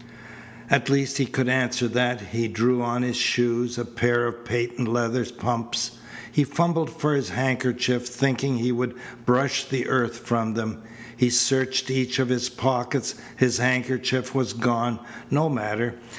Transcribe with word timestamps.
At 0.71 0.89
least 0.89 1.19
he 1.19 1.27
could 1.27 1.47
answer 1.47 1.87
that. 1.89 2.21
He 2.31 2.47
drew 2.47 2.81
on 2.81 3.03
his 3.03 3.17
shoes 3.17 3.77
a 3.77 3.85
pair 3.85 4.25
of 4.25 4.43
patent 4.43 4.87
leather 4.87 5.23
pumps. 5.25 5.91
He 6.31 6.43
fumbled 6.43 6.89
for 6.99 7.13
his 7.13 7.29
handkerchief, 7.29 8.07
thinking 8.07 8.57
he 8.57 8.71
would 8.71 8.95
brush 9.27 9.63
the 9.63 9.85
earth 9.87 10.17
from 10.17 10.55
them. 10.55 10.81
He 11.15 11.29
searched 11.29 11.91
each 11.91 12.17
of 12.17 12.29
his 12.29 12.49
pockets. 12.49 13.13
His 13.37 13.59
handkerchief 13.59 14.33
was 14.33 14.53
gone. 14.53 14.97
No 15.29 15.49
matter. 15.49 15.93